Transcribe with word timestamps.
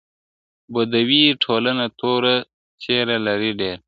بدوي 0.73 1.23
ټولنه 1.43 1.85
توره 1.99 2.35
څېره 2.81 3.17
لري 3.27 3.51
ډېر- 3.59 3.79